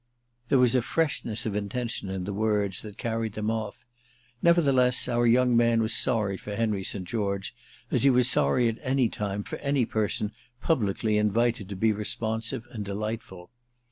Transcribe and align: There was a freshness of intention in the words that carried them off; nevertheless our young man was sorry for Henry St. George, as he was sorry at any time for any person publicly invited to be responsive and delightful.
There 0.49 0.57
was 0.57 0.73
a 0.73 0.81
freshness 0.81 1.45
of 1.45 1.55
intention 1.55 2.09
in 2.09 2.23
the 2.23 2.33
words 2.33 2.81
that 2.81 2.97
carried 2.97 3.33
them 3.33 3.51
off; 3.51 3.85
nevertheless 4.41 5.07
our 5.07 5.27
young 5.27 5.55
man 5.55 5.79
was 5.79 5.93
sorry 5.93 6.37
for 6.37 6.55
Henry 6.55 6.83
St. 6.83 7.05
George, 7.07 7.53
as 7.91 8.01
he 8.01 8.09
was 8.09 8.27
sorry 8.27 8.67
at 8.67 8.79
any 8.81 9.09
time 9.09 9.43
for 9.43 9.57
any 9.59 9.85
person 9.85 10.31
publicly 10.59 11.17
invited 11.19 11.69
to 11.69 11.75
be 11.75 11.93
responsive 11.93 12.65
and 12.71 12.83
delightful. 12.83 13.51